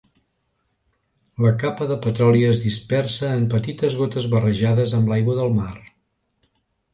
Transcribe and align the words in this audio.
La 1.45 1.51
capa 1.63 1.87
de 1.91 1.97
petroli 2.05 2.41
es 2.53 2.61
dispersa 2.63 3.29
en 3.41 3.45
petites 3.53 3.99
gotes 4.01 4.27
barrejades 4.33 4.97
amb 5.01 5.13
l'aigua 5.15 5.37
de 5.43 5.47
mar. 5.61 5.71